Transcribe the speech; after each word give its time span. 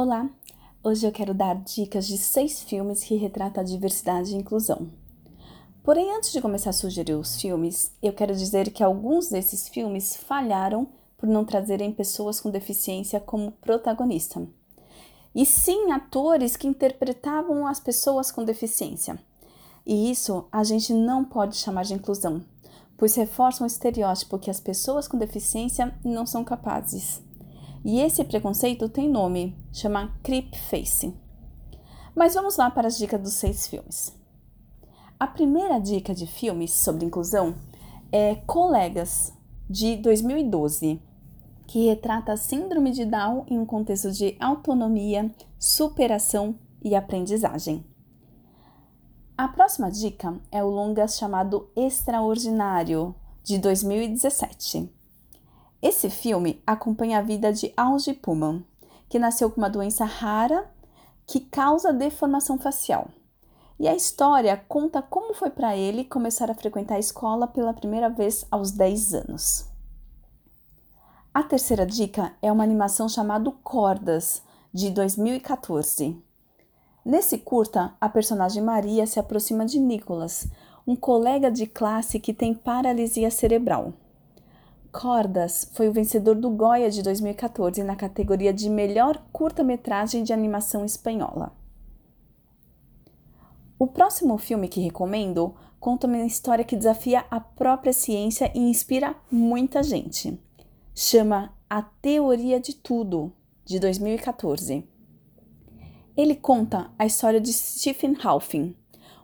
Olá! 0.00 0.30
Hoje 0.80 1.04
eu 1.04 1.10
quero 1.10 1.34
dar 1.34 1.56
dicas 1.56 2.06
de 2.06 2.16
seis 2.18 2.62
filmes 2.62 3.02
que 3.02 3.16
retratam 3.16 3.60
a 3.60 3.66
diversidade 3.66 4.32
e 4.32 4.36
inclusão. 4.36 4.86
Porém, 5.82 6.14
antes 6.14 6.30
de 6.30 6.40
começar 6.40 6.70
a 6.70 6.72
sugerir 6.72 7.14
os 7.14 7.40
filmes, 7.40 7.90
eu 8.00 8.12
quero 8.12 8.32
dizer 8.32 8.70
que 8.70 8.84
alguns 8.84 9.28
desses 9.28 9.68
filmes 9.68 10.14
falharam 10.14 10.86
por 11.16 11.28
não 11.28 11.44
trazerem 11.44 11.90
pessoas 11.90 12.40
com 12.40 12.48
deficiência 12.48 13.18
como 13.18 13.50
protagonista. 13.50 14.46
E 15.34 15.44
sim 15.44 15.90
atores 15.90 16.54
que 16.54 16.68
interpretavam 16.68 17.66
as 17.66 17.80
pessoas 17.80 18.30
com 18.30 18.44
deficiência. 18.44 19.18
E 19.84 20.12
isso 20.12 20.44
a 20.52 20.62
gente 20.62 20.94
não 20.94 21.24
pode 21.24 21.56
chamar 21.56 21.82
de 21.82 21.94
inclusão, 21.94 22.40
pois 22.96 23.16
reforçam 23.16 23.64
o 23.64 23.66
estereótipo 23.66 24.38
que 24.38 24.48
as 24.48 24.60
pessoas 24.60 25.08
com 25.08 25.18
deficiência 25.18 25.92
não 26.04 26.24
são 26.24 26.44
capazes. 26.44 27.20
E 27.84 28.00
esse 28.00 28.24
preconceito 28.24 28.88
tem 28.88 29.08
nome, 29.08 29.56
chama 29.72 30.12
creep 30.22 30.54
face. 30.56 31.14
Mas 32.14 32.34
vamos 32.34 32.56
lá 32.56 32.70
para 32.70 32.88
as 32.88 32.98
dicas 32.98 33.20
dos 33.20 33.34
seis 33.34 33.66
filmes. 33.68 34.12
A 35.18 35.26
primeira 35.26 35.78
dica 35.78 36.14
de 36.14 36.26
filmes 36.26 36.72
sobre 36.72 37.04
inclusão 37.04 37.54
é 38.10 38.34
Colegas, 38.46 39.32
de 39.70 39.96
2012, 39.96 41.00
que 41.66 41.86
retrata 41.86 42.32
a 42.32 42.36
síndrome 42.36 42.90
de 42.90 43.04
Down 43.04 43.44
em 43.48 43.58
um 43.58 43.66
contexto 43.66 44.10
de 44.10 44.36
autonomia, 44.40 45.30
superação 45.58 46.54
e 46.82 46.94
aprendizagem. 46.94 47.84
A 49.36 49.46
próxima 49.46 49.90
dica 49.90 50.40
é 50.50 50.64
o 50.64 50.68
longa 50.68 51.06
chamado 51.06 51.70
Extraordinário, 51.76 53.14
de 53.44 53.58
2017 53.58 54.97
esse 55.80 56.10
filme 56.10 56.60
acompanha 56.66 57.18
a 57.18 57.22
vida 57.22 57.52
de 57.52 57.72
Algie 57.76 58.14
Pullman, 58.14 58.64
que 59.08 59.18
nasceu 59.18 59.50
com 59.50 59.60
uma 59.60 59.70
doença 59.70 60.04
rara 60.04 60.68
que 61.26 61.40
causa 61.40 61.92
deformação 61.92 62.58
facial. 62.58 63.08
E 63.78 63.86
a 63.86 63.94
história 63.94 64.56
conta 64.68 65.00
como 65.00 65.34
foi 65.34 65.50
para 65.50 65.76
ele 65.76 66.04
começar 66.04 66.50
a 66.50 66.54
frequentar 66.54 66.96
a 66.96 66.98
escola 66.98 67.46
pela 67.46 67.72
primeira 67.72 68.10
vez 68.10 68.44
aos 68.50 68.72
10 68.72 69.14
anos. 69.14 69.66
A 71.32 71.42
terceira 71.44 71.86
dica 71.86 72.32
é 72.42 72.50
uma 72.50 72.64
animação 72.64 73.08
chamada 73.08 73.50
Cordas, 73.62 74.42
de 74.72 74.90
2014. 74.90 76.20
Nesse 77.04 77.38
curta, 77.38 77.94
a 78.00 78.08
personagem 78.08 78.62
Maria 78.62 79.06
se 79.06 79.18
aproxima 79.18 79.64
de 79.64 79.78
Nicholas, 79.78 80.48
um 80.86 80.96
colega 80.96 81.50
de 81.50 81.66
classe 81.66 82.18
que 82.18 82.34
tem 82.34 82.52
paralisia 82.52 83.30
cerebral. 83.30 83.94
Cordas 84.92 85.70
foi 85.74 85.88
o 85.88 85.92
vencedor 85.92 86.34
do 86.34 86.50
Goya 86.50 86.90
de 86.90 87.02
2014 87.02 87.82
na 87.82 87.94
categoria 87.94 88.52
de 88.52 88.70
melhor 88.70 89.22
curta-metragem 89.32 90.24
de 90.24 90.32
animação 90.32 90.84
espanhola. 90.84 91.52
O 93.78 93.86
próximo 93.86 94.36
filme 94.38 94.66
que 94.66 94.80
recomendo 94.80 95.54
conta 95.78 96.06
uma 96.06 96.24
história 96.24 96.64
que 96.64 96.76
desafia 96.76 97.24
a 97.30 97.38
própria 97.38 97.92
ciência 97.92 98.50
e 98.54 98.58
inspira 98.58 99.14
muita 99.30 99.82
gente. 99.82 100.40
Chama 100.94 101.54
A 101.70 101.82
Teoria 101.82 102.58
de 102.58 102.74
Tudo, 102.74 103.32
de 103.64 103.78
2014. 103.78 104.84
Ele 106.16 106.34
conta 106.34 106.90
a 106.98 107.06
história 107.06 107.40
de 107.40 107.52
Stephen 107.52 108.16
Hawking, 108.20 108.74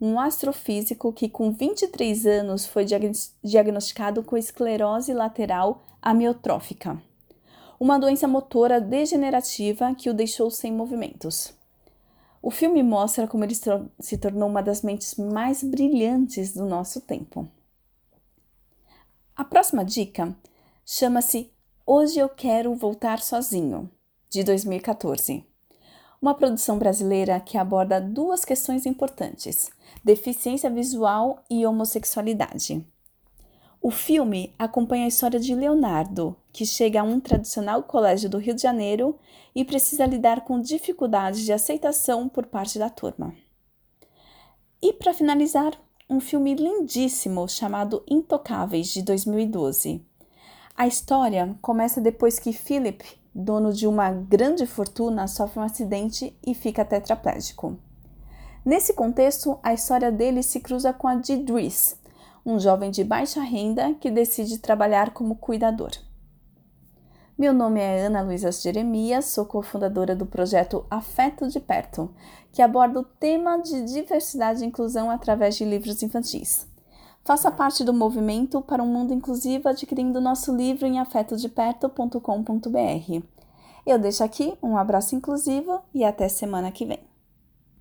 um 0.00 0.18
astrofísico 0.18 1.12
que, 1.12 1.28
com 1.28 1.52
23 1.52 2.26
anos, 2.26 2.66
foi 2.66 2.84
diagnosticado 3.42 4.22
com 4.22 4.36
esclerose 4.36 5.12
lateral 5.12 5.82
amiotrófica, 6.00 7.00
uma 7.78 7.98
doença 7.98 8.28
motora 8.28 8.80
degenerativa 8.80 9.94
que 9.94 10.08
o 10.08 10.14
deixou 10.14 10.50
sem 10.50 10.72
movimentos. 10.72 11.52
O 12.40 12.50
filme 12.50 12.82
mostra 12.82 13.26
como 13.26 13.44
ele 13.44 13.54
se 13.98 14.18
tornou 14.18 14.48
uma 14.48 14.62
das 14.62 14.82
mentes 14.82 15.16
mais 15.16 15.62
brilhantes 15.62 16.54
do 16.54 16.64
nosso 16.64 17.00
tempo. 17.00 17.48
A 19.34 19.44
próxima 19.44 19.84
dica 19.84 20.34
chama-se 20.86 21.52
Hoje 21.84 22.18
Eu 22.20 22.28
Quero 22.28 22.74
Voltar 22.74 23.20
Sozinho, 23.20 23.90
de 24.30 24.44
2014 24.44 25.44
uma 26.20 26.34
produção 26.34 26.78
brasileira 26.78 27.40
que 27.40 27.56
aborda 27.56 28.00
duas 28.00 28.44
questões 28.44 28.86
importantes: 28.86 29.70
deficiência 30.04 30.68
visual 30.68 31.42
e 31.48 31.64
homossexualidade. 31.64 32.84
O 33.80 33.90
filme 33.92 34.52
acompanha 34.58 35.04
a 35.04 35.08
história 35.08 35.38
de 35.38 35.54
Leonardo, 35.54 36.36
que 36.52 36.66
chega 36.66 37.00
a 37.00 37.04
um 37.04 37.20
tradicional 37.20 37.84
colégio 37.84 38.28
do 38.28 38.38
Rio 38.38 38.54
de 38.54 38.62
Janeiro 38.62 39.16
e 39.54 39.64
precisa 39.64 40.04
lidar 40.04 40.40
com 40.44 40.60
dificuldades 40.60 41.44
de 41.44 41.52
aceitação 41.52 42.28
por 42.28 42.46
parte 42.46 42.78
da 42.78 42.90
turma. 42.90 43.32
E 44.82 44.92
para 44.92 45.14
finalizar, 45.14 45.72
um 46.10 46.20
filme 46.20 46.54
lindíssimo 46.54 47.48
chamado 47.48 48.02
Intocáveis 48.08 48.88
de 48.88 49.02
2012. 49.02 50.04
A 50.76 50.86
história 50.86 51.56
começa 51.60 52.00
depois 52.00 52.38
que 52.38 52.52
Philip 52.52 53.04
dono 53.38 53.72
de 53.72 53.86
uma 53.86 54.10
grande 54.10 54.66
fortuna, 54.66 55.28
sofre 55.28 55.60
um 55.60 55.62
acidente 55.62 56.36
e 56.44 56.54
fica 56.54 56.84
tetraplégico. 56.84 57.78
Nesse 58.64 58.92
contexto, 58.92 59.58
a 59.62 59.72
história 59.72 60.10
dele 60.10 60.42
se 60.42 60.58
cruza 60.58 60.92
com 60.92 61.06
a 61.06 61.14
de 61.14 61.36
Driss, 61.36 61.96
um 62.44 62.58
jovem 62.58 62.90
de 62.90 63.04
baixa 63.04 63.40
renda 63.40 63.94
que 63.94 64.10
decide 64.10 64.58
trabalhar 64.58 65.10
como 65.10 65.36
cuidador. 65.36 65.92
Meu 67.38 67.54
nome 67.54 67.80
é 67.80 68.06
Ana 68.06 68.22
Luísa 68.22 68.50
Jeremias, 68.50 69.26
sou 69.26 69.46
cofundadora 69.46 70.16
do 70.16 70.26
projeto 70.26 70.84
Afeto 70.90 71.46
de 71.46 71.60
Perto, 71.60 72.10
que 72.50 72.60
aborda 72.60 72.98
o 72.98 73.04
tema 73.04 73.58
de 73.58 73.84
diversidade 73.84 74.64
e 74.64 74.66
inclusão 74.66 75.08
através 75.08 75.54
de 75.54 75.64
livros 75.64 76.02
infantis. 76.02 76.66
Faça 77.28 77.50
parte 77.50 77.84
do 77.84 77.92
movimento 77.92 78.62
para 78.62 78.82
um 78.82 78.86
mundo 78.86 79.12
inclusivo 79.12 79.68
adquirindo 79.68 80.18
nosso 80.18 80.56
livro 80.56 80.86
em 80.86 80.98
afetodeperto.com.br. 80.98 83.22
Eu 83.84 83.98
deixo 83.98 84.24
aqui 84.24 84.56
um 84.62 84.78
abraço 84.78 85.14
inclusivo 85.14 85.78
e 85.92 86.06
até 86.06 86.26
semana 86.26 86.72
que 86.72 86.86
vem. 86.86 87.07